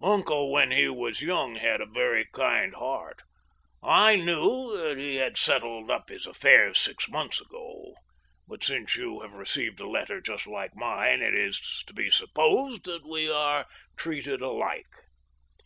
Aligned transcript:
Uncle 0.00 0.50
when 0.50 0.70
he 0.70 0.88
was 0.88 1.20
young 1.20 1.56
had 1.56 1.82
a 1.82 1.84
very 1.84 2.24
kind 2.32 2.74
heart.... 2.76 3.20
I 3.82 4.16
knew 4.16 4.74
that 4.74 4.96
he 4.96 5.16
had 5.16 5.36
settled 5.36 5.90
up 5.90 6.08
his 6.08 6.26
affairs 6.26 6.80
six 6.80 7.10
months 7.10 7.42
ago, 7.42 7.92
but, 8.48 8.64
since 8.64 8.96
you 8.96 9.20
have 9.20 9.34
received 9.34 9.80
a 9.80 9.86
letter 9.86 10.22
just 10.22 10.46
like 10.46 10.74
mine, 10.74 11.20
it 11.20 11.34
is 11.34 11.84
to 11.86 11.92
be 11.92 12.08
supposed 12.08 12.86
that 12.86 13.06
we 13.06 13.30
are 13.30 13.66
treated 13.98 14.40
alike." 14.40 14.88